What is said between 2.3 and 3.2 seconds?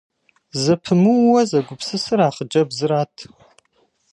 хъыджэбзырат.